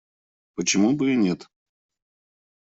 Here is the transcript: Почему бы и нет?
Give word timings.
Почему 0.55 0.93
бы 0.95 1.13
и 1.13 1.15
нет? 1.15 1.47